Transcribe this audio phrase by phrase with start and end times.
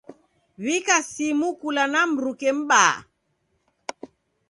[0.63, 2.93] W'ika simu kula na mruke m'baa.